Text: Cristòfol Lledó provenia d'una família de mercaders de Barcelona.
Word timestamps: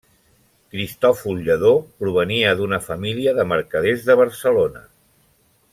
Cristòfol 0.75 1.43
Lledó 1.49 1.73
provenia 2.03 2.55
d'una 2.61 2.81
família 2.87 3.35
de 3.41 3.47
mercaders 3.53 4.09
de 4.09 4.17
Barcelona. 4.23 4.83